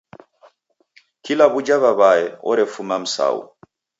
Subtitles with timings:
[1.23, 3.37] Kila w'uja w'aw'ae orefuma Msau!